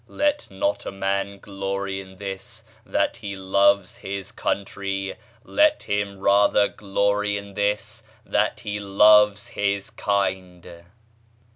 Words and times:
Let 0.09 0.49
not 0.49 0.87
a 0.87 0.91
man 0.91 1.37
glory 1.37 2.01
in 2.01 2.15
this, 2.17 2.63
that 2.87 3.17
he 3.17 3.35
loves 3.35 3.97
his 3.99 4.31
country; 4.31 5.13
let 5.43 5.83
him 5.83 6.17
rather 6.17 6.67
glory 6.67 7.37
in 7.37 7.53
this, 7.53 8.01
that 8.25 8.61
he 8.61 8.79
loves 8.79 9.49
his 9.49 9.91
kind...." 9.91 10.83